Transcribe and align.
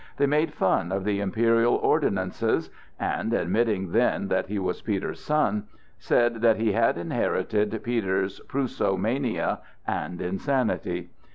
They 0.17 0.25
made 0.25 0.51
fun 0.51 0.91
of 0.91 1.03
the 1.03 1.19
imperial 1.19 1.75
ordinances 1.75 2.71
and 2.99 3.31
(admitting 3.35 3.91
then 3.91 4.29
that 4.29 4.47
he 4.47 4.57
was 4.57 4.81
Peter's 4.81 5.19
son) 5.23 5.65
said 5.99 6.41
that 6.41 6.57
he 6.57 6.71
had 6.71 6.97
inherited 6.97 7.79
Peter's 7.83 8.39
Prussomania 8.49 9.59
and 9.85 10.19
insanity. 10.19 11.11